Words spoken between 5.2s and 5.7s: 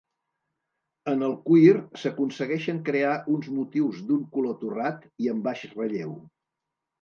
i amb baix